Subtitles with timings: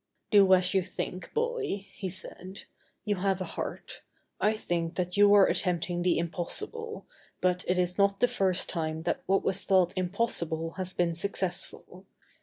[0.31, 2.63] "Do as you think, boy," he said;
[3.05, 4.01] "you have a heart.
[4.39, 7.05] I think that you are attempting the impossible,
[7.39, 12.07] but it is not the first time that what was thought impossible has been successful.